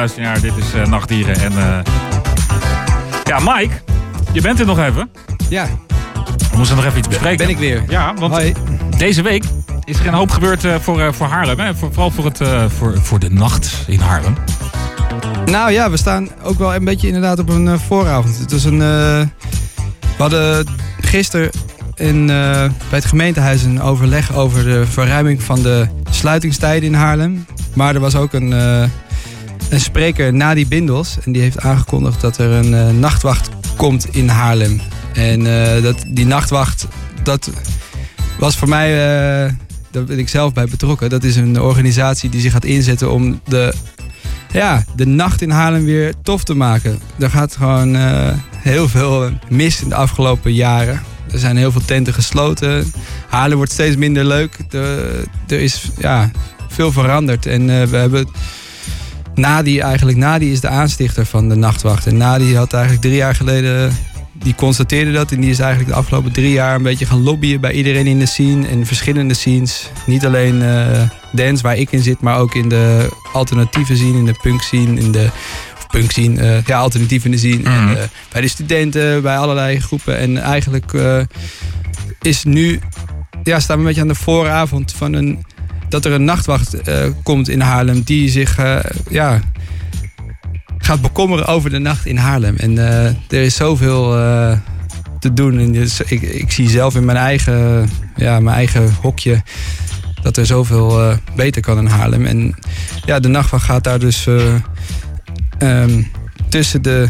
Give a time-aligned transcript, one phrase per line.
[0.00, 1.40] luisteraar, dit is uh, Nachtdieren.
[1.40, 1.78] En uh,
[3.24, 3.74] ja, Mike,
[4.32, 5.10] je bent er nog even.
[5.48, 5.66] Ja.
[6.50, 7.36] We moesten nog even iets bespreken.
[7.36, 7.84] Ben ik weer.
[7.88, 8.54] Ja, want Hoi.
[8.98, 9.44] deze week
[9.84, 11.58] is er een hoop gebeurd uh, voor, voor Haarlem.
[11.58, 11.74] Hè?
[11.74, 12.40] Voor, vooral voor, het,
[12.76, 14.34] voor, voor de nacht in Haarlem.
[15.44, 18.38] Nou ja, we staan ook wel een beetje inderdaad op een vooravond.
[18.38, 18.78] Het is een...
[18.78, 19.28] we
[20.18, 20.66] hadden
[21.00, 21.50] gisteren
[21.94, 27.46] in, bij het gemeentehuis een overleg over de verruiming van de sluitingstijden in Haarlem.
[27.74, 28.82] Maar er was ook een, uh,
[29.70, 31.18] een spreker, Nadi Bindels.
[31.24, 34.80] En die heeft aangekondigd dat er een uh, nachtwacht komt in Haarlem.
[35.12, 36.86] En uh, dat, die nachtwacht,
[37.22, 37.50] dat
[38.38, 38.90] was voor mij,
[39.90, 41.10] daar ben ik zelf bij betrokken.
[41.10, 43.74] Dat is een organisatie die zich gaat inzetten om de,
[44.52, 46.98] ja, de nacht in Haarlem weer tof te maken.
[47.18, 47.96] Er gaat gewoon
[48.56, 51.02] heel veel mis in de afgelopen jaren.
[51.32, 52.92] Er zijn heel veel tenten gesloten.
[53.28, 54.58] Haarlem wordt steeds minder leuk.
[54.70, 56.30] Er, er is ja,
[56.68, 57.46] veel veranderd.
[57.46, 58.28] En uh, we hebben.
[59.40, 62.06] Nadi eigenlijk, Nadi is de aanstichter van de nachtwacht.
[62.06, 63.92] En Nadi had eigenlijk drie jaar geleden.
[64.32, 67.60] Die constateerde dat en die is eigenlijk de afgelopen drie jaar een beetje gaan lobbyen
[67.60, 69.90] bij iedereen in de scene en verschillende scenes.
[70.06, 71.00] Niet alleen uh,
[71.32, 75.00] dance waar ik in zit, maar ook in de alternatieve scene, in de punk scene,
[75.00, 75.30] in de
[75.90, 77.58] punk scene, uh, ja, alternatief in de scene.
[77.58, 77.66] Mm.
[77.66, 78.02] En, uh,
[78.32, 80.18] bij de studenten, bij allerlei groepen.
[80.18, 80.92] En eigenlijk
[82.20, 82.80] is nu,
[83.42, 85.44] ja, staan we een beetje aan de vooravond van een
[85.90, 88.78] dat er een nachtwacht uh, komt in Haarlem die zich uh,
[89.08, 89.40] ja,
[90.78, 92.56] gaat bekommeren over de nacht in Haarlem.
[92.56, 94.10] En uh, er is zoveel
[95.18, 95.58] te doen.
[95.58, 99.42] En dus ik, ik, zie zelf in mijn eigen, ja, mijn eigen hokje
[100.22, 102.26] dat er zoveel beter kan in Haarlem.
[102.26, 102.54] En
[103.04, 104.26] ja, de nachtwacht gaat daar dus
[105.58, 106.10] um,
[106.48, 107.08] tussen de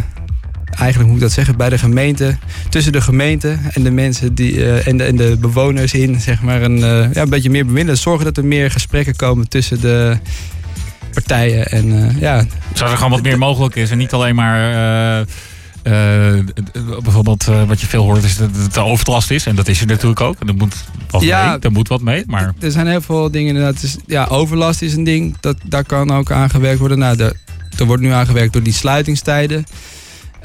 [0.79, 2.37] eigenlijk moet ik dat zeggen, bij de gemeente,
[2.69, 6.43] tussen de gemeente en de mensen die, uh, en, de, en de bewoners in, zeg
[6.43, 7.99] maar, een, uh, ja, een beetje meer bemiddelen.
[7.99, 10.19] Zorgen dat er meer gesprekken komen tussen de
[11.13, 11.67] partijen.
[11.67, 12.45] En, uh, ja.
[12.73, 15.25] Zodat er gewoon wat meer mogelijk is en niet alleen maar.
[17.03, 19.47] bijvoorbeeld wat je veel hoort is dat het overlast is.
[19.47, 20.37] En dat is er natuurlijk ook.
[20.41, 20.75] En er moet
[21.11, 21.59] wat ja, mee.
[21.59, 22.25] Er moet wat mee.
[22.27, 22.55] Maar...
[22.59, 23.81] Er zijn heel veel dingen inderdaad.
[23.81, 25.37] Dus, ja, overlast is een ding.
[25.41, 26.99] Dat, daar kan ook aan gewerkt worden.
[26.99, 27.37] Nou, de,
[27.79, 29.67] er wordt nu aangewerkt door die sluitingstijden.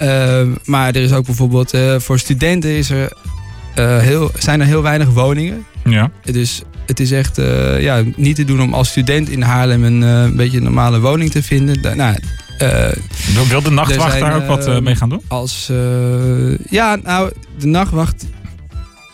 [0.01, 3.13] Uh, maar er is ook bijvoorbeeld uh, voor studenten is er,
[3.79, 5.65] uh, heel, zijn er heel weinig woningen.
[5.83, 6.11] Ja.
[6.21, 7.37] Dus het is echt
[7.79, 11.31] ja, niet te doen om als student in Haarlem een, een beetje een normale woning
[11.31, 11.81] te vinden.
[11.81, 12.17] Da nou,
[13.49, 15.21] Wil de nachtwacht zijn, daar ook wat mee gaan doen?
[15.27, 15.71] Als,
[16.69, 18.25] ja, nou, de nachtwacht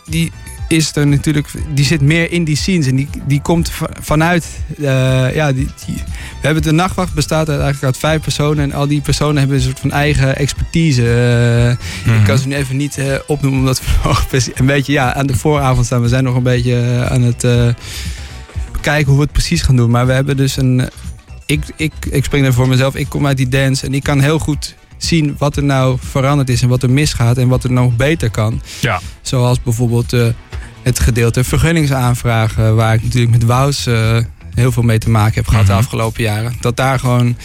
[0.06, 0.32] die
[0.72, 4.46] is er natuurlijk, die zit meer in die scenes en die, die komt vanuit,
[4.78, 8.74] uh, ja, die, die, we hebben de nachtwacht bestaat uit, eigenlijk uit vijf personen en
[8.74, 11.02] al die personen hebben een soort van eigen expertise.
[11.02, 12.26] Uh, Ik mhm.
[12.26, 13.82] kan ze nu even niet uh, opnoemen omdat
[14.30, 16.02] we een beetje ja, aan de vooravond staan.
[16.02, 17.46] We zijn nog een beetje aan het
[18.82, 20.90] kijken hoe we het precies gaan doen, maar we hebben dus een,
[21.46, 24.20] ik, ik, ik spring er voor mezelf, ik kom uit die dance en ik kan
[24.20, 27.72] heel goed zien wat er nou veranderd is en wat er misgaat en wat er
[27.72, 28.62] nog beter kan.
[28.80, 29.00] Ja.
[29.22, 30.14] Zoals bijvoorbeeld
[30.82, 34.18] het gedeelte vergunningsaanvragen, waar ik natuurlijk met Wous uh,
[34.54, 35.82] heel veel mee te maken heb gehad de mhm.
[35.82, 36.56] afgelopen jaren.
[36.62, 37.38] Dat daar gewoon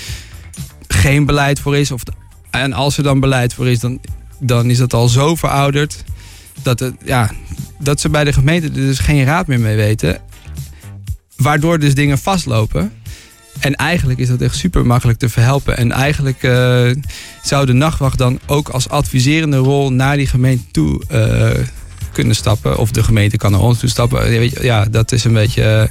[0.88, 1.90] geen beleid voor is.
[1.90, 2.02] Of,
[2.50, 4.00] en als er dan beleid voor is, dan,
[4.38, 6.04] dan is dat al zo verouderd.
[6.62, 7.30] Dat, het, ja,
[7.78, 10.18] dat ze bij de gemeente er dus geen raad meer mee weten.
[11.36, 12.92] Waardoor dus dingen vastlopen.
[13.60, 15.76] En eigenlijk is dat echt super makkelijk te verhelpen.
[15.76, 16.90] En eigenlijk uh,
[17.42, 21.64] zou de nachtwacht dan ook als adviserende rol naar die gemeente toe uh,
[22.16, 22.78] kunnen stappen.
[22.78, 24.50] Of de gemeente kan naar ons toe stappen.
[24.62, 25.62] Ja, dat is een beetje.
[25.62, 25.90] Uh, daar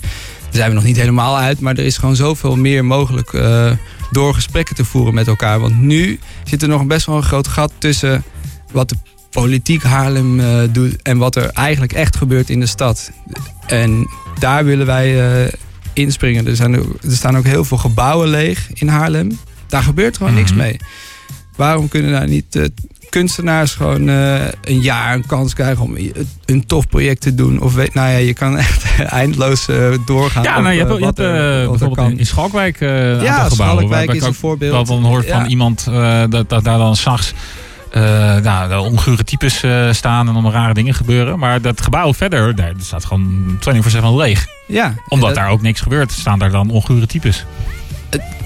[0.51, 1.59] zijn we nog niet helemaal uit.
[1.59, 3.71] Maar er is gewoon zoveel meer mogelijk uh,
[4.11, 5.59] door gesprekken te voeren met elkaar.
[5.59, 8.23] Want nu zit er nog best wel een groot gat tussen
[8.71, 8.95] wat de
[9.29, 13.11] politiek Haarlem uh, doet en wat er eigenlijk echt gebeurt in de stad.
[13.67, 14.07] En
[14.39, 15.49] daar willen wij
[15.93, 16.47] inspringen.
[16.47, 19.39] Er, zijn er, staan ook heel veel gebouwen leeg in Haarlem.
[19.67, 20.59] Daar gebeurt gewoon niks mhm.
[20.59, 20.77] mee.
[21.55, 22.69] Waarom kunnen daar niet
[23.09, 25.97] kunstenaars gewoon uh, een jaar een kans krijgen om
[26.45, 27.61] een tof project te doen.
[27.61, 30.43] Of weet, nou ja, je kan echt eindeloos uh, doorgaan.
[30.43, 31.17] Ja, nou, je hebt, je hebt
[31.69, 34.87] bijvoorbeeld in, in Schalkwijk uh, Ja, Schalkwijk is een voorbeeld.
[34.87, 35.85] Dan hoort van iemand
[36.29, 37.33] dat, dat daar dan s'nachts
[37.97, 41.39] uh, nou, ongure types uh, staan en allemaal rare dingen gebeuren.
[41.39, 43.59] Maar dat gebouw verder, daar staat gewoon
[43.95, 44.45] 24-7 leeg.
[44.67, 44.93] Ja.
[45.07, 45.37] Omdat dat...
[45.37, 47.45] daar ook niks gebeurt, staan daar dan ongure types.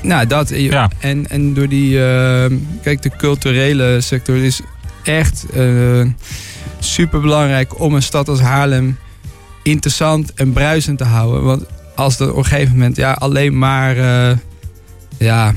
[0.01, 0.49] Nou, dat.
[0.49, 0.89] Ja.
[0.99, 1.93] En, en door die.
[1.93, 2.45] Uh,
[2.81, 4.61] kijk, de culturele sector is
[5.03, 6.05] echt uh,
[6.79, 8.97] super belangrijk om een stad als Haarlem
[9.63, 11.43] interessant en bruisend te houden.
[11.43, 11.63] Want
[11.95, 13.97] als er op een gegeven moment ja, alleen maar.
[13.97, 14.37] Uh,
[15.17, 15.53] ja.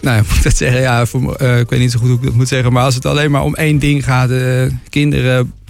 [0.00, 0.80] Nou, moet ik dat zeggen?
[0.80, 2.72] Ja, voor, ik weet niet zo goed hoe ik dat moet zeggen.
[2.72, 4.30] Maar als het alleen maar om één ding gaat:
[4.88, 5.63] kinderen eh,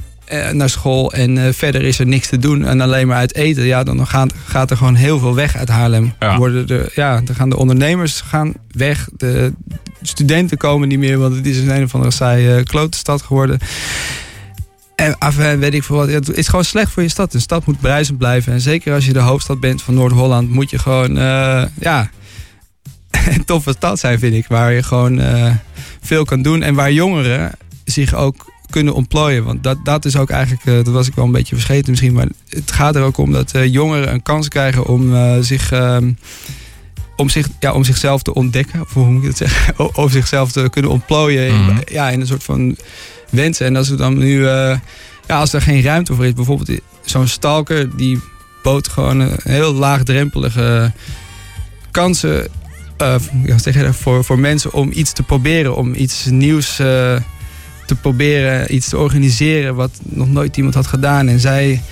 [0.53, 3.65] naar school en eh, verder is er niks te doen en alleen maar uit eten,
[3.65, 6.13] ja, dan gaat, gaat er gewoon heel veel weg uit Haarlem.
[6.19, 6.37] Ja.
[6.37, 9.53] Worden de, ja, dan gaan de ondernemers gaan weg, de
[10.03, 13.23] studenten komen niet meer, want het is een een of andere saaie uh, klote stad
[13.23, 13.59] geworden.
[14.97, 16.09] En af, en weet ik veel wat.
[16.09, 17.35] Het is gewoon slecht voor je stad.
[17.35, 18.53] Een stad moet bruisend blijven.
[18.53, 22.11] En zeker als je de hoofdstad bent van Noord-Holland, moet je gewoon, eh, ja,
[23.35, 24.47] een toffe stad zijn, vind ik.
[24.49, 25.55] Waar je gewoon eh,
[26.01, 26.63] veel kan doen.
[26.63, 27.53] En waar jongeren
[27.85, 29.45] zich ook kunnen ontplooien.
[29.45, 32.13] Want dat, dat is ook eigenlijk, eh, dat was ik wel een beetje verscheten misschien.
[32.13, 35.73] Maar het gaat er ook om dat eh, jongeren een kans krijgen om eh, zich.
[35.73, 36.13] ehm,
[37.17, 39.75] om, zich, ja, om zichzelf te ontdekken, of hoe moet ik het zeggen?
[39.87, 41.77] O- Om zichzelf te kunnen ontplooien in, Mhm.
[41.91, 42.77] ja, in een soort van
[43.31, 43.67] wensen.
[43.67, 44.81] En als er dan nu, ja,
[45.27, 48.21] als er geen ruimte voor is, bijvoorbeeld zo'n stalker die
[48.63, 50.93] bood gewoon een heel laagdrempelige
[51.91, 52.49] kansen
[52.99, 53.97] ja, wat zeg je dat?
[53.97, 56.81] voor, voor mensen om iets te proberen, om iets nieuws
[57.87, 61.29] te proberen, iets te organiseren wat nog nooit iemand had gedaan.
[61.29, 61.83] En zij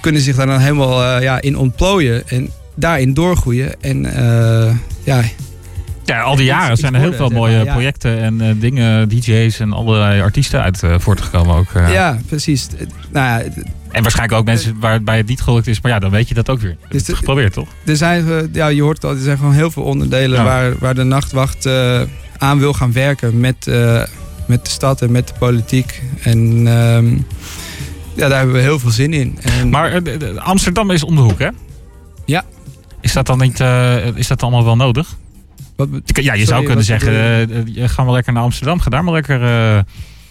[0.00, 3.80] kunnen zich daar dan helemaal eh, ja, in ontplooien en daarin doorgroeien.
[3.82, 5.22] En eh, ja,
[6.04, 7.72] Ja, al die jaren zijn er heel worden, veel mooie ja.
[7.72, 11.68] projecten en eh, dingen, DJ's en allerlei artiesten uit voortgekomen ook.
[11.74, 12.18] ja.
[12.26, 12.68] precies.
[13.12, 13.50] Nou ja,
[13.90, 16.50] En waarschijnlijk ook mensen waarbij het niet gelukt is, maar ja, dan weet je dat
[16.50, 16.76] ook weer.
[16.80, 17.68] Het Dus is de- geprobeerd, toch?
[17.86, 20.44] er zijn, ja, je hoort het al, er zijn gewoon heel veel onderdelen Ja.
[20.44, 21.68] waar, waar de nachtwacht
[22.38, 23.70] aan wil gaan werken met,
[24.52, 26.02] met de stad en met de politiek.
[26.22, 27.06] En ehm,
[28.14, 29.38] ja, daar hebben we heel veel zin in.
[29.42, 31.48] En, Maar eh, Amsterdam is om de hoek, hè?
[32.24, 32.44] Ja.
[33.00, 35.16] Is dat dan niet, eh, is dat allemaal wel nodig?
[35.76, 37.12] wat, Ja, je Sorry, zou kunnen zeggen,
[37.48, 39.40] bedoel eh, eh, ga maar lekker naar Amsterdam, ga daar maar lekker...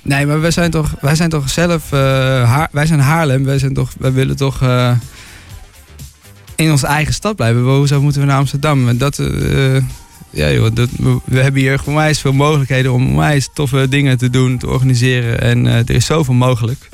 [0.01, 3.73] nee, maar wij zijn toch, wij zijn toch zelf, Haar- wij zijn Haarlem, wij, zijn
[3.73, 4.61] toch, wij willen toch
[6.55, 7.61] in onze eigen stad blijven.
[7.61, 8.87] Hoezo moeten we naar Amsterdam?
[8.87, 9.19] En dat,
[10.31, 10.89] ja joh, dat,
[11.25, 15.41] we, hebben hier onwijs veel mogelijkheden om onwijs toffe dingen te doen, te organiseren.
[15.41, 16.89] En eh, er is zoveel mogelijk.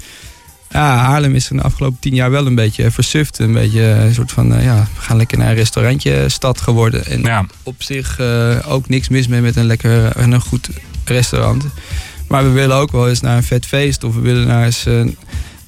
[0.70, 3.40] Ja, Haarlem is er de afgelopen tien jaar wel een beetje versuft.
[3.40, 7.06] Een beetje een soort van, eh, ja, we gaan lekker naar een restaurantje stad geworden.
[7.06, 7.46] En ja.
[7.64, 10.70] op zich eh, ook niks mis mee met een lekker en een goed
[11.06, 11.66] restaurant.
[12.28, 14.04] Maar we willen ook wel eens naar een vet feest.
[14.04, 15.06] Of we willen naar, eens, eh,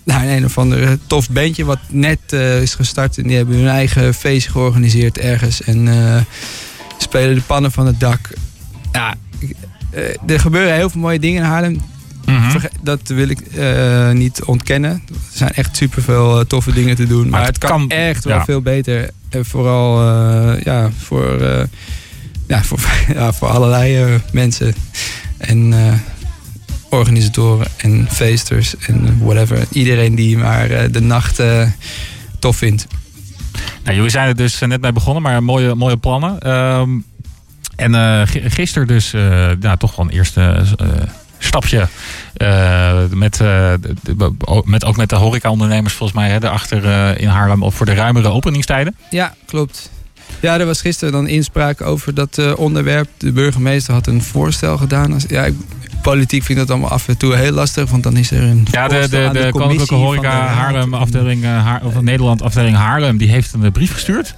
[0.04, 3.18] naar een of ander tof bandje wat net eh, is gestart.
[3.18, 5.62] En die hebben hun eigen feestje georganiseerd ergens.
[5.62, 6.22] En eh,
[7.10, 8.30] spelen de pannen van het dak.
[8.92, 9.16] Ja,
[9.92, 11.82] eh, er gebeuren heel veel mooie dingen in Haarlem.
[12.26, 12.60] Mhm.
[12.84, 14.92] Dat wil ik eh, niet ontkennen.
[14.92, 17.30] Er zijn echt superveel eh, toffe dingen te doen.
[17.30, 18.46] Maar, het het kan, kan- echt wel ja.
[18.46, 19.10] veel beter.
[19.30, 20.02] En vooral
[20.64, 21.44] ja, voor,
[22.48, 22.80] ja, voor,
[23.14, 24.74] ja, voor allerlei mensen.
[25.38, 25.74] En
[26.90, 29.66] organisatoren en feesters en whatever.
[29.72, 31.42] Iedereen die maar de nacht
[32.40, 32.88] tof vindt.
[33.84, 36.40] Nou, jullie zijn er dus eh, net bij begonnen, maar mooie, mooie plannen.
[36.40, 36.90] Ehm,
[37.76, 40.64] en gi- gisteren dus eh, ja, toch wel een eerste
[41.38, 41.88] stapje.
[43.14, 43.40] met,
[44.66, 48.28] met, ook met de horecaondernemers volgens mij hè, daarachter in Haarlem op voor de ruimere
[48.28, 48.96] openingstijden.
[49.10, 49.90] Ja, klopt.
[50.40, 53.08] Ja, er was gisteren dan inspraak over dat onderwerp.
[53.18, 55.20] De burgemeester had een voorstel gedaan.
[55.28, 55.56] Ja, ik-
[56.02, 58.68] politiek vind ik dat allemaal af en toe heel lastig, want dan is er een
[58.72, 60.48] Ja, de, de, de, Koninklijke Horeca.
[60.48, 64.36] Haarlem afdeling, eh, Haar, of Nederland afdeling Haarlem, die heeft een eh, brief gestuurd.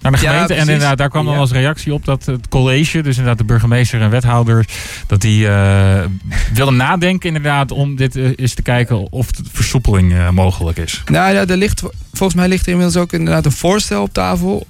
[0.00, 0.54] Naar de Ja, gemeente.
[0.54, 1.40] en inderdaad, daar kwam dan Ja.
[1.40, 4.66] als reactie op dat het college, dus inderdaad de burgemeester en wethouder,
[5.06, 6.04] dat die eh,
[6.54, 11.02] willen nadenken inderdaad om dit eens te kijken of de versoepeling mogelijk is.
[11.10, 14.66] Nou ja, er ligt, volgens mij ligt er inmiddels ook inderdaad een voorstel op tafel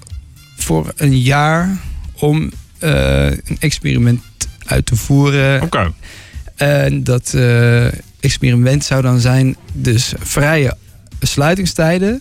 [0.57, 1.77] voor een jaar
[2.15, 4.21] om een experiment
[4.67, 5.63] uit te voeren.
[5.63, 5.93] Oké.
[6.59, 7.87] En dat eh,
[8.21, 10.77] experiment zou dan zijn dus vrije
[11.21, 12.21] sluitingstijden.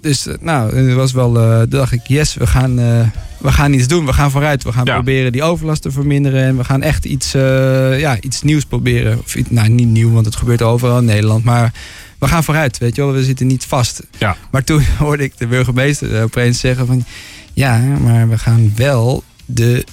[0.00, 3.00] Dus eh, nou, het was wel, eh toen dacht ik, yes, we gaan, eh,
[3.38, 4.06] we gaan iets doen.
[4.06, 4.62] We gaan vooruit.
[4.62, 4.92] We gaan Ja.
[4.94, 6.42] proberen die overlast te verminderen.
[6.44, 9.18] En we gaan echt iets, eh, ja, iets nieuws proberen.
[9.18, 11.44] Of, nou, niet nieuw, want het gebeurt overal in Nederland.
[11.44, 11.72] Maar
[12.18, 13.12] we gaan vooruit, weet je wel.
[13.12, 14.02] We zitten niet vast.
[14.18, 14.36] Ja.
[14.50, 17.04] Maar toen hoorde ik de burgemeester opeens zeggen van...
[17.52, 19.84] Ja, maar we gaan wel de,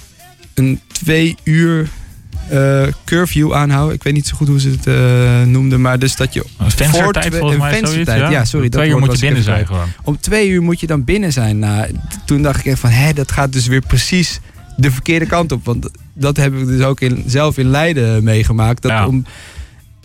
[0.54, 1.88] een twee uur
[3.04, 3.94] curfew aanhouden.
[3.94, 5.80] Ik weet niet zo goed hoe ze het eh, noemden.
[5.80, 8.10] Maar dus dat je Een venstertijd volgens een mij zoiets.
[8.30, 9.88] ja, sorry, dat Twee uur woord moet je binnen even zijn gewoon.
[10.04, 11.58] om twee uur moet je dan binnen zijn.
[11.58, 11.86] Nou,
[12.26, 14.40] toen dacht ik echt van, hé, dat gaat dus weer precies
[14.76, 15.64] de verkeerde kant op.
[15.64, 18.82] Want dat heb ik dus ook in, zelf in Leiden meegemaakt.
[18.82, 19.06] Dat Ja.
[19.06, 19.24] om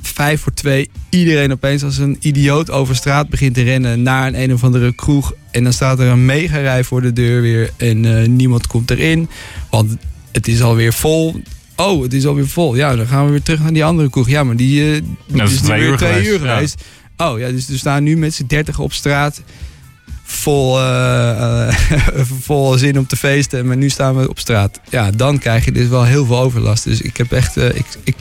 [0.01, 4.41] vijf voor twee iedereen opeens als een idioot over straat begint te rennen naar een
[4.41, 5.33] een of andere kroeg.
[5.51, 8.91] En dan staat er een mega rij voor de deur weer en eh, niemand komt
[8.91, 9.29] erin.
[9.69, 9.95] Want
[10.31, 11.41] het is alweer vol.
[11.77, 12.75] Oh, het is alweer vol.
[12.75, 14.29] Ja, dan gaan we weer terug naar die andere kroeg.
[14.29, 16.53] Ja, maar die, eh die is twee weer uur twee geweest, uur ja.
[16.53, 16.83] geweest.
[17.17, 19.41] Oh ja, dus er staan nu met z'n dertig op straat.
[20.23, 21.75] Vol, eh, eh,
[22.41, 23.67] vol zin om te feesten.
[23.67, 24.79] Maar nu staan we op straat.
[24.89, 26.83] Ja, dan krijg je dus wel heel veel overlast.
[26.83, 27.57] Dus ik heb echt.
[27.57, 28.15] ik, ik,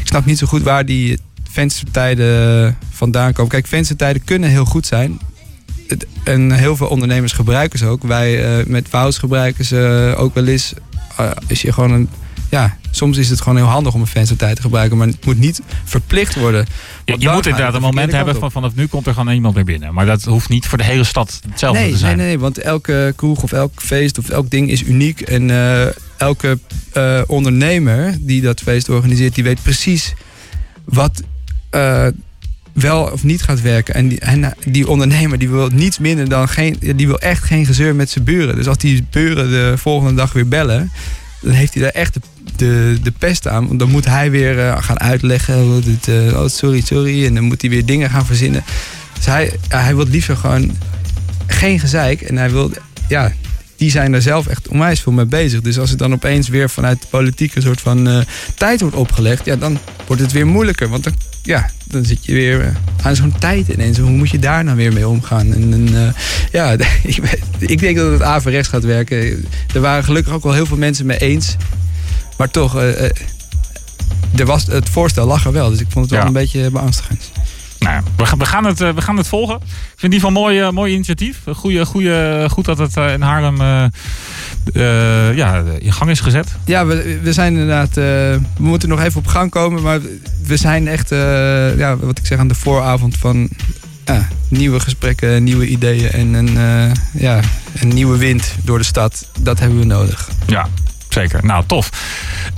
[0.00, 1.18] ik snap niet zo goed waar die
[1.50, 3.50] venstertijden vandaan komen.
[3.50, 5.18] Kijk, venstertijden kunnen heel goed zijn.
[6.24, 8.02] En heel veel ondernemers gebruiken ze ook.
[8.02, 10.72] Wij met Wows gebruiken ze ook wel eens.
[11.46, 12.08] Is je gewoon een,
[12.50, 14.96] ja, soms is het gewoon heel handig om een venstertijd te gebruiken.
[14.96, 16.66] Maar het moet niet verplicht worden.
[17.04, 19.64] Je, moet inderdaad de een moment hebben van vanaf nu komt er gewoon iemand weer
[19.64, 19.94] binnen.
[19.94, 22.16] Maar dat hoeft niet voor de hele stad hetzelfde nee, te zijn.
[22.16, 25.20] Nee, nee, want elke kroeg of elk feest of elk ding is uniek.
[25.20, 25.86] En eh,
[26.16, 26.58] elke
[26.92, 30.14] eh, ondernemer die dat feest organiseert, die weet precies
[30.84, 31.22] wat
[31.70, 32.06] eh,
[32.72, 33.94] wel of niet gaat werken.
[33.94, 37.66] En die, en die ondernemer die wil niets minder dan geen, die wil echt geen
[37.66, 38.56] gezeur met zijn buren.
[38.56, 40.90] Dus als die buren de volgende dag weer bellen,
[41.40, 42.20] dan heeft hij daar echt de,
[42.56, 43.66] de, de pest aan.
[43.66, 45.82] Want dan moet hij weer eh, gaan uitleggen.
[45.84, 47.26] dit, eh, oh, sorry, sorry.
[47.26, 48.64] En dan moet hij weer dingen gaan verzinnen.
[49.14, 50.76] Dus hij, hij wil liever gewoon
[51.46, 52.20] geen gezeik.
[52.20, 52.70] En hij wil,
[53.08, 53.32] ja,
[53.76, 55.60] die zijn daar zelf echt onwijs veel mee bezig.
[55.60, 58.18] Dus als het dan opeens weer vanuit de politiek een soort van eh,
[58.54, 60.88] tijd wordt opgelegd, ja, dan wordt het weer moeilijker.
[60.88, 63.98] Want dan, ja, dan zit je weer aan zo'n tijd ineens.
[63.98, 65.52] Hoe moet je daar nou weer mee omgaan?
[65.52, 66.14] En,
[66.52, 69.44] ja, ik, ik denk dat het averechts gaat werken.
[69.74, 71.56] Er waren gelukkig ook wel heel veel mensen mee eens.
[72.36, 73.10] Maar toch, eh, eh,
[74.36, 75.70] er was, het voorstel lag er wel.
[75.70, 76.26] Dus ik vond het wel Ja.
[76.26, 77.30] een beetje beangstigend.
[77.78, 79.54] Nou, we, gaan, het, eh, we gaan het volgen.
[79.64, 81.38] Ik vind die van mooi, eh, mooi initiatief.
[81.54, 83.90] Goeie, goeie, goed dat het in Haarlem
[85.34, 86.48] ja, in gang is gezet.
[86.64, 87.94] Ja, we, we zijn inderdaad.
[87.94, 89.82] we moeten nog even op gang komen.
[89.82, 90.00] Maar
[90.46, 91.08] we zijn echt,
[91.78, 93.48] ja, wat ik zeg, aan de vooravond van
[94.48, 96.58] nieuwe gesprekken, nieuwe ideeën en een,
[97.12, 97.40] ja,
[97.80, 99.26] een nieuwe wind door de stad.
[99.40, 100.28] Dat hebben we nodig.
[100.46, 100.68] Ja,
[101.14, 101.44] zeker.
[101.44, 101.90] Nou, tof.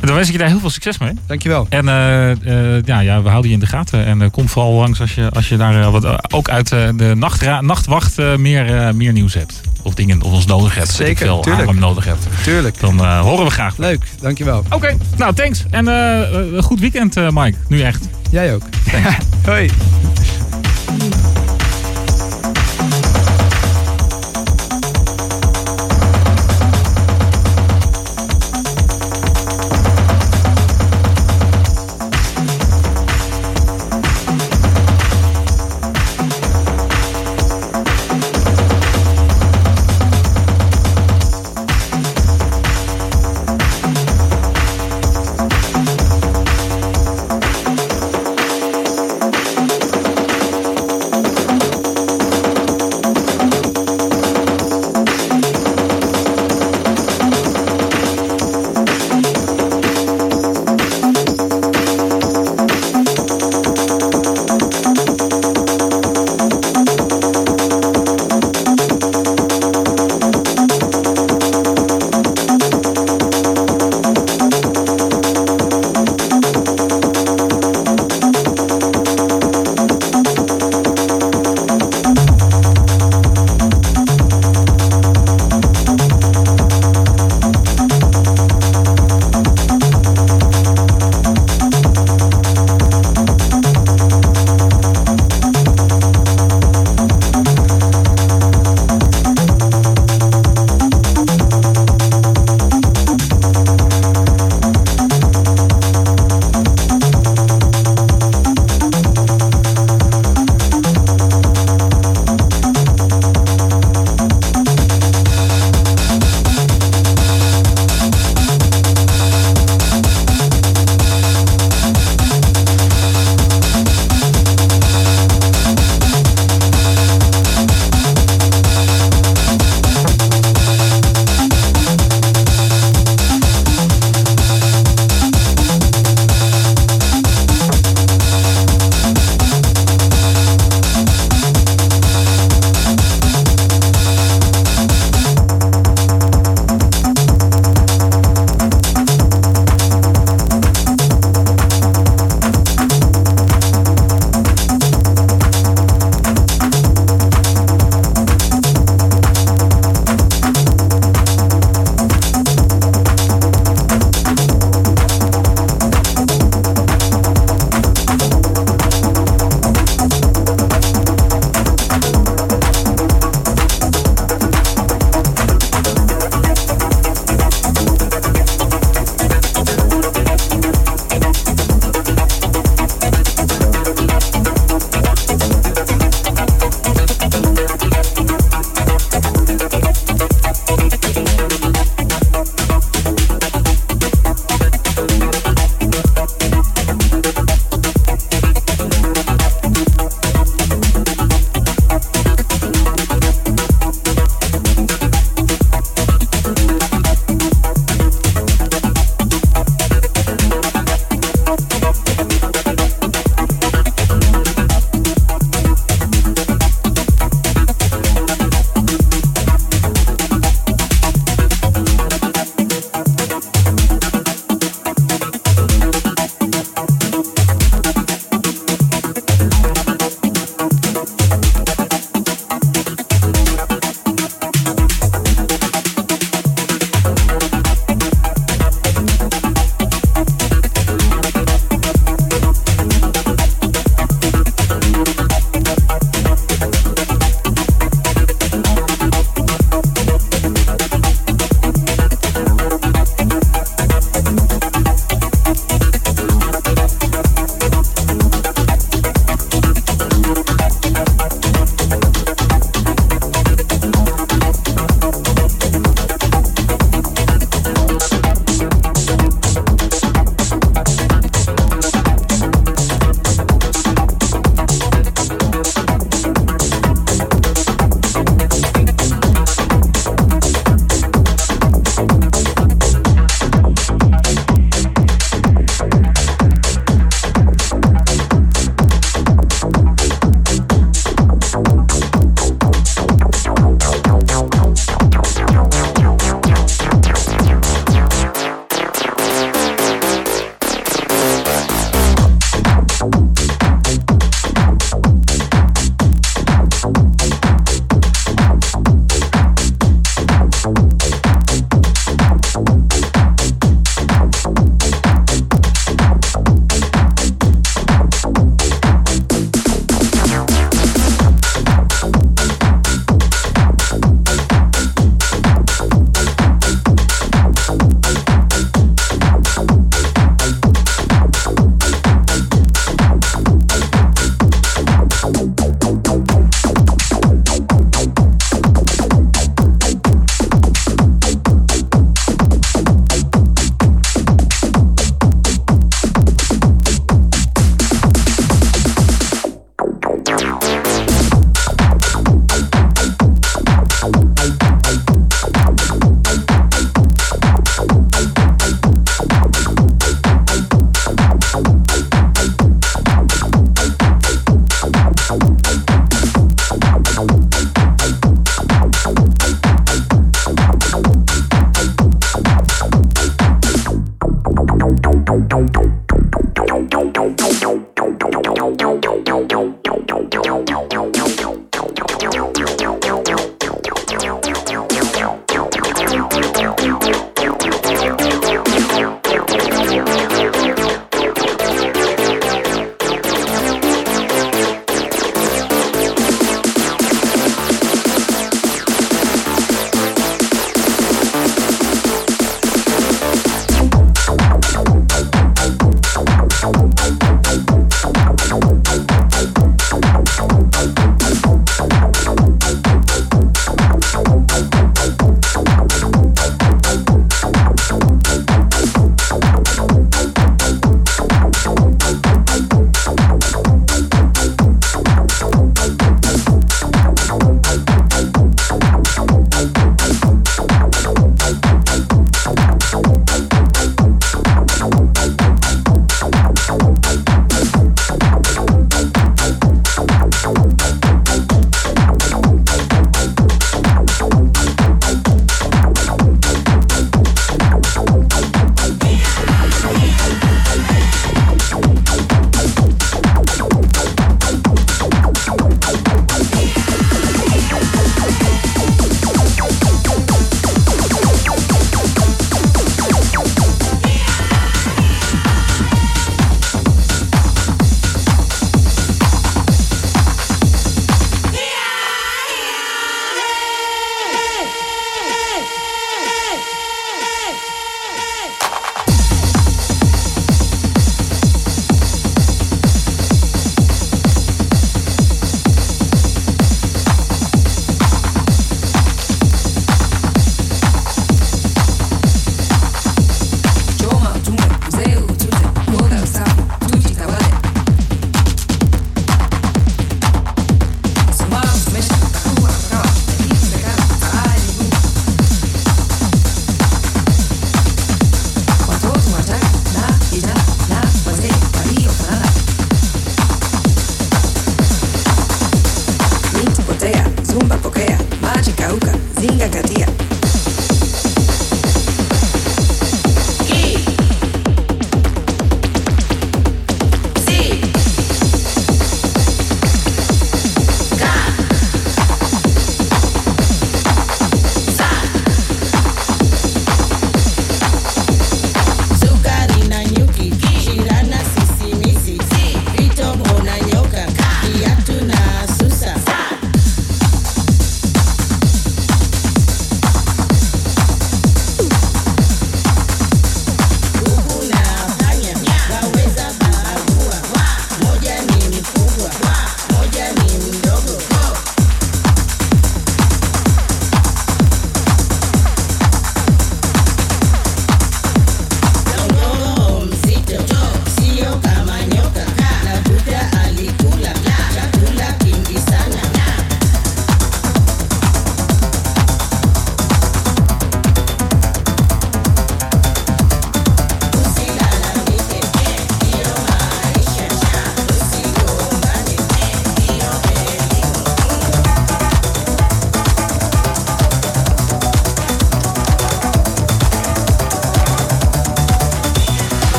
[0.00, 1.12] Dan wens ik je daar heel veel succes mee.
[1.26, 1.66] Dankjewel.
[1.68, 4.06] En eh, eh, ja, ja, we houden je in de gaten.
[4.06, 7.12] En eh, kom vooral langs als je, als je daar wat, ook uit de
[7.60, 9.60] nachtwacht meer, meer nieuws hebt.
[9.82, 10.90] Of dingen of ons nodig hebt.
[10.90, 11.74] Zeker, veel, tuurlijk.
[11.74, 12.26] Nodig hebt.
[12.42, 12.80] Tuurlijk.
[12.80, 13.76] Dan horen we graag.
[13.76, 14.64] Leuk, dankjewel.
[14.70, 15.64] Oké, nou thanks.
[15.70, 17.58] En een goed weekend, Mike.
[17.68, 18.08] Nu echt.
[18.30, 18.62] Jij ook.
[19.46, 19.70] Hoi.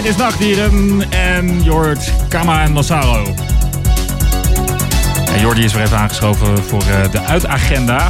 [0.00, 3.34] Dit is Nachtdieren en Jord Kama en Massaro.
[5.32, 8.08] En Jordi is weer even aangeschoven voor eh, de uitagenda.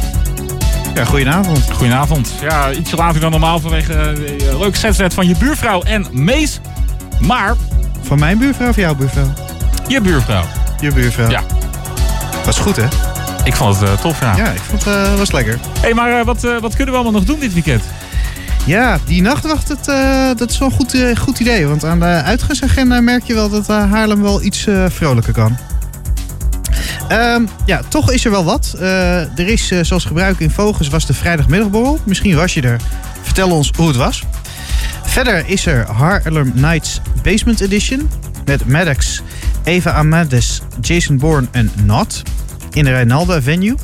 [0.95, 1.71] Ja, goedenavond.
[1.71, 2.33] Goedenavond.
[2.41, 6.59] Ja, ietsje later dan normaal vanwege uh, de leuke setset van je buurvrouw en Mees.
[7.19, 7.55] Maar...
[8.01, 9.33] Van mijn buurvrouw of jouw buurvrouw?
[9.87, 10.43] Je buurvrouw.
[10.79, 11.29] Je buurvrouw?
[11.29, 11.43] Ja.
[12.45, 12.87] Was goed, hè?
[13.43, 14.35] Ik vond het uh, tof, ja.
[14.35, 15.53] Ja, ik vond het uh, was lekker.
[15.53, 17.83] Hé, hey, maar wat, wat kunnen we allemaal nog doen dit weekend?
[18.65, 19.85] Ja, die nachtwacht, dat,
[20.37, 21.67] dat is wel een goed, goed idee.
[21.67, 25.57] Want aan de uitgangsagenda merk je wel dat Haarlem wel iets vrolijker kan.
[27.11, 28.75] Um, ja, toch is er wel wat.
[28.79, 31.99] Er is, zoals gebruik in Vogels, was de vrijdagmiddagborrel.
[32.03, 32.81] Misschien was je er.
[33.21, 34.23] Vertel ons hoe het was.
[35.03, 38.09] Verder is er Harlem Nights Basement Edition.
[38.45, 39.21] Met Maddox,
[39.63, 42.21] Eva Amades, Jason Bourne en Not.
[42.71, 43.75] In de Reinalda venue.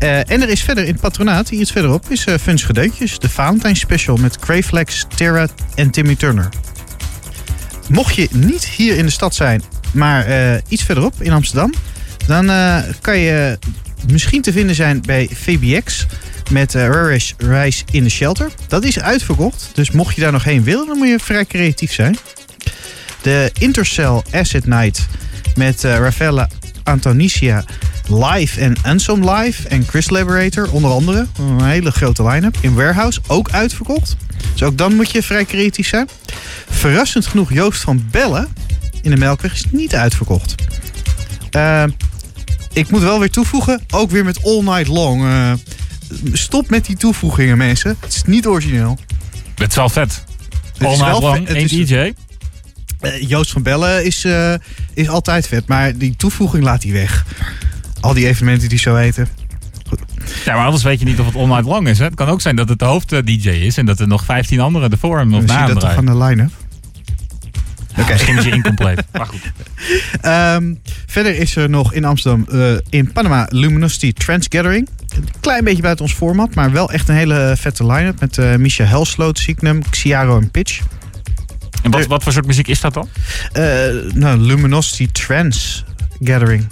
[0.00, 3.18] Uh, en er is verder in het patronaat, hier iets verderop, is uh, Funs Gedeuntjes.
[3.18, 6.48] De Valentijn Special met Crayflex, Terra en Timmy Turner.
[7.88, 10.26] Mocht je niet hier in de stad zijn, maar
[10.68, 11.72] iets verderop in Amsterdam...
[12.26, 12.50] Dan
[13.00, 13.58] kan je
[14.12, 16.06] misschien te vinden zijn bij VBX
[16.50, 18.50] met uh, Rarish Rice in the Shelter.
[18.68, 21.92] Dat is uitverkocht, dus mocht je daar nog heen willen, dan moet je vrij creatief
[21.92, 22.16] zijn.
[23.22, 25.06] De Intercell Asset Night
[25.54, 26.48] met uh, Rafaela
[26.82, 27.64] Antonicia
[28.10, 31.26] live en Ansom live en Chris Liberator onder andere.
[31.38, 32.56] Een hele grote line-up.
[32.60, 34.16] In Warehouse ook uitverkocht.
[34.52, 36.08] Dus ook dan moet je vrij creatief zijn.
[36.70, 38.48] Verrassend genoeg Joost van Bellen
[39.02, 40.54] in de Melkweg is niet uitverkocht.
[41.56, 41.84] Uh,
[42.72, 45.22] ik moet wel weer toevoegen, ook weer met All Night Long.
[45.22, 45.52] Uh,
[46.32, 47.96] stop met die toevoegingen, mensen.
[48.00, 48.98] Het is niet origineel.
[49.54, 50.24] Het is wel vet.
[50.78, 52.12] All Night Long, één DJ.
[53.00, 54.26] Uh, Joost van Bellen is,
[54.94, 57.24] is altijd vet, maar die toevoeging laat hij weg.
[58.00, 59.28] Al die evenementen die zo heten.
[60.44, 61.98] Ja, maar anders weet je niet of het Night Long is.
[61.98, 62.04] Hè?
[62.04, 64.90] Het kan ook zijn dat het de hoofd-DJ is en dat er nog 15 anderen
[64.90, 66.50] ervoor hem of na hem dat toch aan de line-up?
[67.90, 68.12] Okay.
[68.12, 69.04] Misschien is je incompleet.
[69.12, 69.52] maar goed.
[70.24, 74.88] Um, verder is er nog in Amsterdam uh, in Panama Luminosity Trans Gathering.
[75.14, 78.20] Een klein beetje buiten ons format, maar wel echt een hele vette line-up.
[78.20, 80.80] Met uh, Misha Helsloot, Signum, Xiaro en Pitch.
[81.82, 83.08] En wat, wat voor soort muziek is dat dan?
[83.52, 83.62] Uh,
[84.12, 85.84] nou, Luminosity Trans
[86.24, 86.66] Gathering.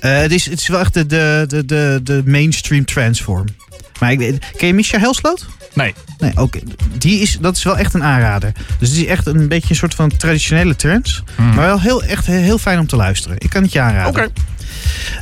[0.00, 1.06] het, is, het is wel echt de,
[1.48, 3.46] de, de, de mainstream transform.
[4.00, 5.46] Maar ik, ken je Misha Helsloot?
[5.74, 5.94] Nee.
[6.18, 6.58] Nee, oké.
[6.98, 8.52] Die is, dat is wel echt een aanrader.
[8.78, 11.22] Dus het is echt een beetje een soort van traditionele trance.
[11.36, 11.54] Mm.
[11.54, 13.36] Maar wel heel, echt heel fijn om te luisteren.
[13.38, 14.08] Ik kan het je aanraden.
[14.08, 14.30] Oké.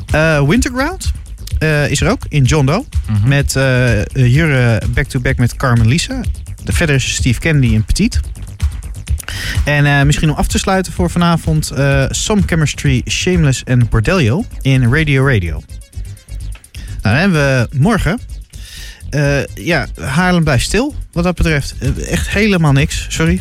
[0.07, 0.41] Okay.
[0.41, 1.13] Uh, Winterground
[1.59, 2.85] uh, is er ook in John Doe.
[3.09, 3.29] Mm -hmm.
[3.29, 6.21] Met uh, hier back-to-back met Carmen Lisa.
[6.65, 8.21] De verder is Steve Kennedy en Petit.
[9.65, 11.73] En misschien om af te sluiten voor vanavond...
[12.09, 15.53] Some Chemistry, Shameless en Bordello in Radio Radio.
[15.53, 15.63] Nou,
[17.03, 18.21] dan hebben we morgen
[19.15, 21.75] uh, ja, Haarlem blijft stil wat dat betreft.
[22.09, 23.41] Echt helemaal niks, sorry.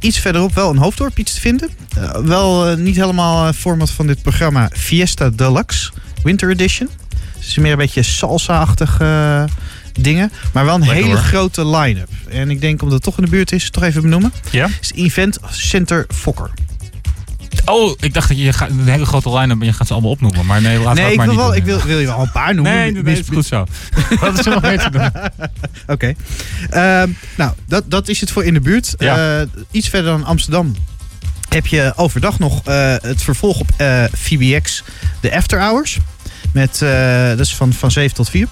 [0.00, 1.70] Iets verderop wel een hoofddorp iets te vinden.
[2.24, 4.70] wel niet helemaal format van dit programma.
[4.72, 5.92] Fiesta Deluxe
[6.22, 6.88] Winter Edition.
[7.34, 8.96] Het is meer een beetje salsa-achtig
[10.02, 10.32] dingen.
[10.52, 11.24] Maar wel een Lekker, hele hoor.
[11.24, 12.08] grote line-up.
[12.28, 14.32] En ik denk omdat het toch in de buurt is, toch even benoemen.
[14.50, 14.68] Ja?
[14.80, 16.50] is Event Center Fokker.
[17.64, 20.10] Oh, ik dacht dat je gaat een hele grote line-up en je gaat ze allemaal
[20.10, 20.46] opnoemen.
[20.46, 21.56] Maar nee, laat nee, dat ik maar wil, niet wel, doen.
[21.56, 22.72] ik wil, wil je wel een paar noemen.
[22.72, 23.66] Nee, nee, nee, is goed zo.
[24.20, 25.06] Wat is er nog meer te doen?
[25.94, 26.14] Oké.
[26.72, 27.02] Okay.
[27.04, 28.94] Uh, nou, dat, dat is het voor in de buurt.
[28.98, 29.40] Ja.
[29.40, 30.74] Uh, iets verder dan Amsterdam
[31.48, 34.82] heb je overdag nog uh, het vervolg op uh, VBX,
[35.20, 35.98] de After Hours.
[36.52, 36.78] Met,
[37.36, 38.48] dat is van, van 7 tot 4.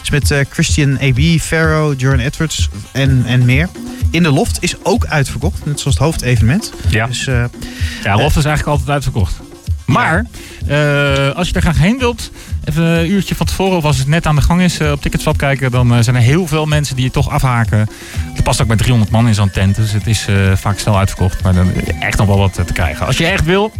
[0.00, 3.68] Dus met Christian A.B., Pharaoh, Jordan Edwards en, en meer.
[4.10, 6.72] In de Loft is ook uitverkocht, net zoals het hoofdevenement.
[6.88, 9.40] Ja, dus, ja Loft is eigenlijk altijd uitverkocht.
[9.84, 10.26] Maar
[10.66, 11.28] ja.
[11.28, 12.30] uh, als je er graag heen wilt,
[12.64, 15.02] even een uurtje van tevoren of als het net aan de gang is uh, op
[15.02, 17.88] Ticketswap kijken, dan uh, zijn er heel veel mensen die je toch afhaken.
[18.32, 21.42] Het past ook met 300 man in zo'n tent, dus het is vaak snel uitverkocht.
[21.42, 23.06] Maar dan echt nog wel wat te krijgen.
[23.06, 23.72] Als je echt wil,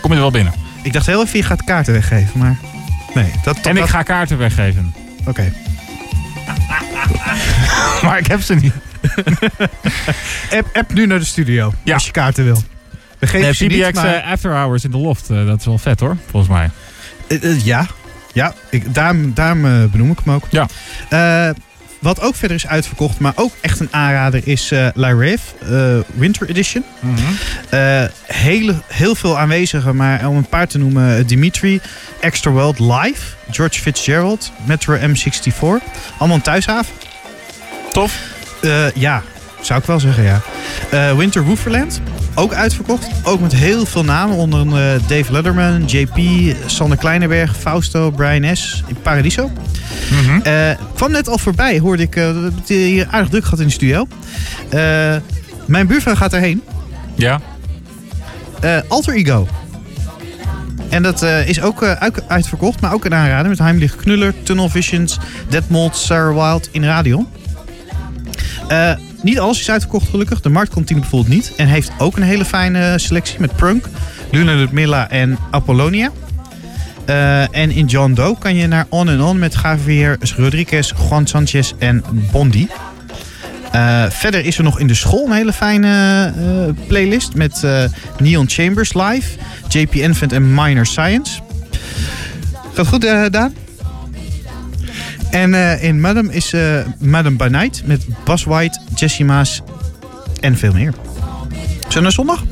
[0.00, 0.52] kom je er wel binnen.
[0.82, 2.58] Ik dacht heel even, je gaat kaarten weggeven, maar
[3.14, 3.30] nee.
[3.42, 4.94] Dat, dat, en ik ga kaarten weggeven.
[5.20, 5.30] Oké.
[5.30, 5.52] Okay.
[8.04, 8.74] maar ik heb ze niet.
[10.58, 11.94] app, app nu naar de studio, ja.
[11.94, 12.62] als je kaarten wil.
[13.18, 14.24] We geven nee, ze PBX niet, maar...
[14.24, 16.70] uh, After Hours in de Loft, uh, dat is wel vet hoor, volgens mij.
[17.28, 17.86] Uh, ja,
[18.32, 20.44] ja ik, daarom, daarom benoem ik hem ook.
[20.50, 20.68] Ja.
[22.04, 26.48] Wat ook verder is uitverkocht, maar ook echt een aanrader, is uh, La Rave Winter
[26.48, 26.84] Edition.
[27.00, 28.08] Mm -hmm.
[28.26, 31.80] hele, heel veel aanwezigen, maar om een paar te noemen: Dimitri,
[32.20, 35.60] Extra World Live, George Fitzgerald, Metro M64.
[36.18, 36.94] Allemaal een thuishaven.
[37.90, 38.18] Tof.
[38.94, 39.22] Ja,
[39.66, 40.40] zou ik wel zeggen, ja.
[40.94, 42.00] Uh, Winter Wooferland,
[42.34, 43.08] ook uitverkocht.
[43.22, 44.72] Ook met heel veel namen, onder uh,
[45.08, 46.18] Dave Letterman, JP,
[46.66, 48.82] Sander Kleineberg, Fausto, Brian S.
[48.86, 49.50] in Paradiso.
[50.10, 50.42] Mm -hmm.
[50.94, 52.16] kwam net al voorbij, hoorde ik.
[52.16, 52.36] Uh,
[52.66, 54.06] hier aardig druk gehad in de studio.
[55.66, 56.62] Mijn buurvrouw gaat erheen.
[57.14, 57.40] Ja?
[58.60, 59.48] Eh, Alter Ego.
[60.88, 64.34] En dat eh, is ook eh, uit- uitverkocht, maar ook een aanrader met Heimlich Knuller,
[64.42, 67.26] Tunnel Visions, Dead Mold, Sarah Wild in Radion.
[68.68, 68.92] Eh,
[69.24, 70.40] niet alles is uitverkocht gelukkig.
[70.40, 71.52] De marktkantine bijvoorbeeld niet.
[71.56, 73.88] En heeft ook een hele fijne selectie met Prunk,
[74.30, 76.10] Luna Ludmilla en Apollonia.
[77.04, 81.26] Eh, en in John Doe kan je naar On and On met Javier Rodriguez, Juan
[81.26, 82.68] Sanchez en Bondi.
[83.72, 87.66] Eh, verder is er nog in de school een hele fijne eh, playlist met
[88.18, 91.40] Neon Chambers live, JP Infant en Minor Science.
[92.74, 93.00] Gaat goed,
[93.30, 93.63] Daan?
[95.34, 99.62] En eh, in Madam is eh Madam by Night met Bas White, Jessie Maas
[100.40, 100.92] en veel meer.
[101.80, 102.42] Zullen we naar zondag?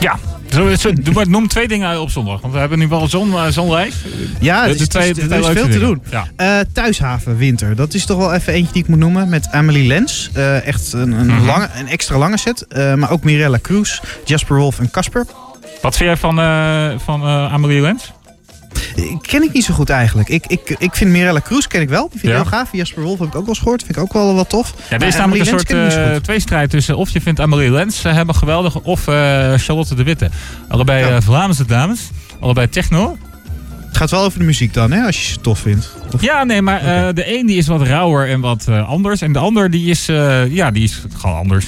[0.00, 0.18] Ja.
[0.48, 2.40] Doe maar, noem twee dingen op zondag.
[2.40, 3.96] Want we hebben nu wel zo'n uh, lijst.
[4.40, 6.02] Ja, De- de twee- de twee er is veel te doen.
[6.10, 6.26] Ja.
[6.36, 7.76] Eh, Thuishaven Winter.
[7.76, 9.28] Dat is toch wel even eentje die ik moet noemen.
[9.28, 10.30] Met Amelie Lens.
[10.32, 11.44] Eh, echt een, een, Mhm.
[11.46, 12.66] lange, een extra lange set.
[12.66, 15.26] Eh, maar ook Mirella Cruz, Jasper Wolf en Casper.
[15.82, 18.12] Wat vind jij van, eh van eh, Amelie Lens?
[19.20, 20.28] Ken ik niet zo goed eigenlijk.
[20.28, 22.00] Ik, ik, ik vind Mirella Cruz ken ik wel.
[22.10, 22.36] Die vind ik Ja.
[22.36, 22.68] heel gaaf.
[22.72, 23.82] Jasper Wolf heb ik ook wel eens gehoord.
[23.82, 24.74] Vind ik ook wel wat tof.
[24.90, 25.72] Ja, er is namelijk een soort
[26.14, 26.24] goed.
[26.24, 29.14] tweestrijd tussen of je vindt Amelie Lens eh, helemaal geweldig of eh,
[29.56, 30.30] Charlotte de Witte.
[30.68, 31.20] Allebei Ja.
[31.20, 32.00] Vlaamse dames,
[32.40, 33.16] allebei techno.
[33.86, 35.90] Het gaat wel over de muziek dan, hè, als je ze tof vindt.
[36.14, 39.20] Of- Ja, nee, maar de een die is wat rauwer en wat anders.
[39.20, 40.06] En de ander die is,
[40.48, 41.66] ja, die is gewoon anders.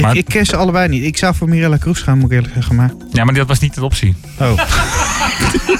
[0.00, 1.04] Maar, Ik, ik ken ze allebei niet.
[1.04, 2.74] Ik zou voor Mirella Cruz gaan, moet ik eerlijk zeggen.
[2.74, 2.90] Maar...
[3.12, 4.16] ja, maar dat was niet de optie.
[4.40, 4.52] Oh.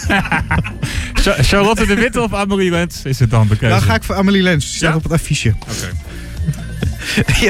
[1.23, 3.75] Cha- Charlotte de Witte of Amelie Lens is het dan de keuze.
[3.75, 4.65] Dan ga ik voor Amelie Lens.
[4.67, 4.97] Die staat Ja?
[4.97, 5.55] op het affiche.
[5.61, 5.93] Oké.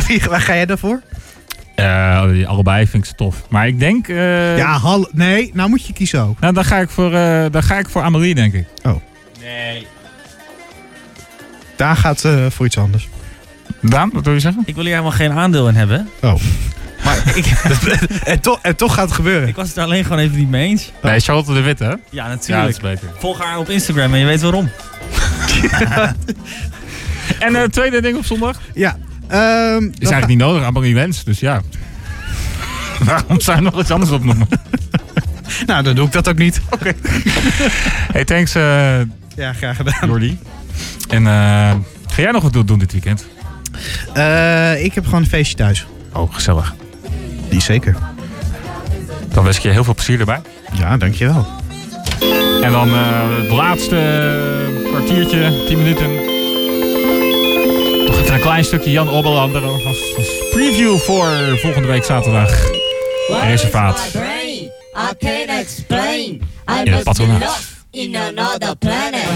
[0.07, 1.03] wie- waar ga jij daarvoor?
[1.75, 3.43] Eh, allebei vind ik ze tof.
[3.49, 4.09] Maar ik denk...
[4.09, 6.41] eh, ja, hal nee, nou moet je kiezen ook.
[6.41, 8.67] Nou, dan ga ik voor, eh, dan ga ik voor Amelie, denk ik.
[9.41, 9.87] Nee.
[11.77, 13.09] Daar gaat eh, voor iets anders.
[13.81, 14.63] Daan, wat wil je zeggen?
[14.67, 16.09] Ik wil hier helemaal geen aandeel in hebben.
[16.23, 16.35] Oh.
[17.05, 17.47] Maar ik,
[18.25, 19.49] en, toch, en toch gaat het gebeuren.
[19.49, 20.93] ik was het er alleen gewoon even niet mee eens.
[21.03, 21.91] Nee, Charlotte de Witte, hè?
[21.91, 22.69] Ja, Ja, dat natuurlijk.
[22.69, 23.09] is beter.
[23.19, 24.71] Volg haar op Instagram en je weet waarom.
[27.39, 28.61] En het tweede ding op zondag?
[28.75, 28.97] Ja.
[29.29, 31.61] ehm, Is eigenlijk niet nodig, Amelie Lens, dus ja.
[33.05, 34.49] Waarom zou je nog iets anders opnoemen?
[35.67, 36.61] Nou, dan doe ik dat ook niet.
[38.13, 38.99] Hey, thanks eh
[39.37, 40.09] Ja, graag gedaan.
[40.09, 40.39] Jordi.
[41.09, 41.33] En eh,
[42.07, 43.27] ga jij nog wat doen- doen dit weekend?
[44.15, 45.87] Eh, ik heb gewoon een feestje thuis.
[46.13, 46.75] Oh, gezellig.
[47.51, 47.97] Die zeker.
[49.29, 50.41] Dan wens ik je heel veel plezier erbij.
[50.73, 51.47] Ja, dankjewel.
[52.63, 53.97] En dan eh, het laatste
[54.89, 56.15] kwartiertje, 10 minuten.
[58.07, 59.85] Nog even een klein stukje Jan Oberlander als,
[60.17, 61.29] als preview voor
[61.63, 62.51] volgende week zaterdag.
[63.43, 64.11] Reservaat.
[64.15, 66.25] I can't explain.
[66.25, 66.43] I In
[66.75, 67.41] het must be patronaat.
[67.41, 69.29] lost in another planet.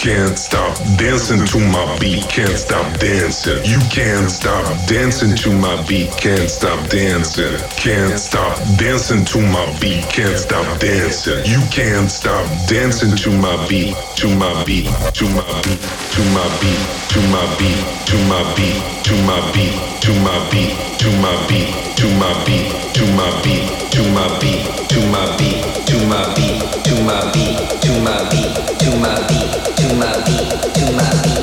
[0.00, 3.62] Can't stop dancing to my beat, can't stop dancing.
[3.66, 7.58] You can't stop dancing to my beat, can't stop dancing.
[7.76, 11.44] Can't stop dancing to my beat, can't stop dancing.
[11.44, 16.48] You can't stop dancing to my beat, to my beat, to my beat, to my
[16.62, 21.46] beat, to my beat, to my beat, to my beat, to my beat, to my
[21.46, 26.34] beat, to my beat, to my beat, to my beat, to my beat, to my
[26.34, 29.36] beat, to my beat, to my beat, to my beat,
[29.76, 31.40] to my beat, to my beat.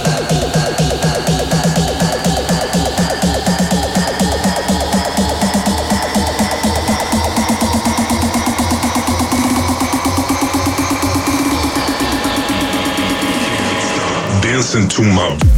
[14.41, 15.57] Dancing to my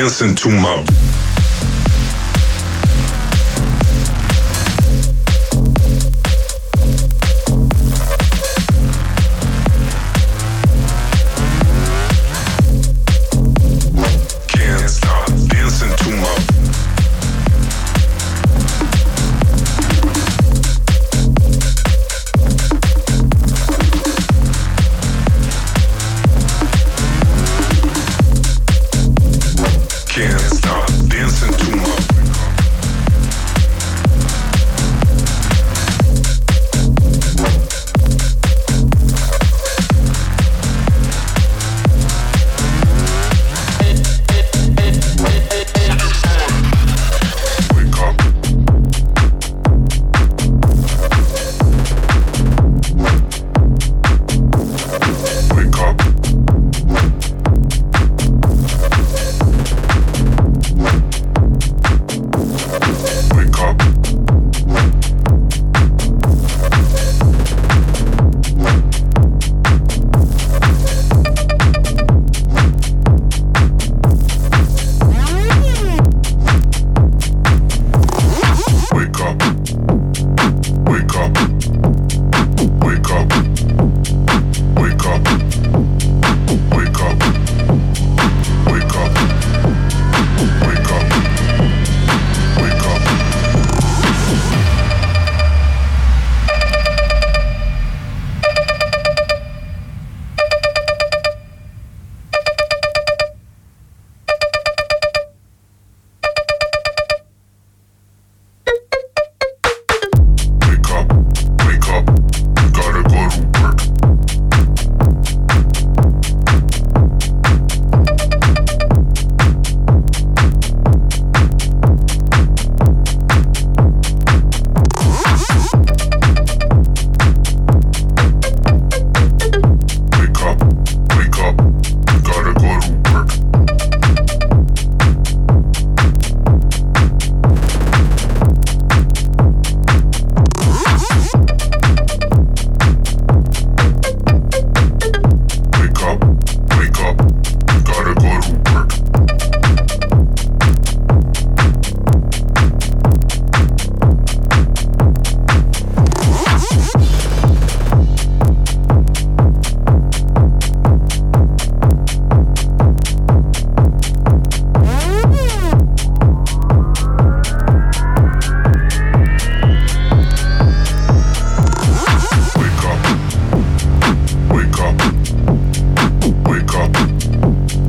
[0.00, 1.09] dancing to my